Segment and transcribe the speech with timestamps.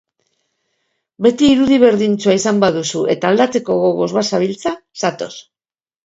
[1.25, 5.29] Beti irudi berdintsua izan baduzu eta aldatzeko gogoz bazabiltza, zatoz!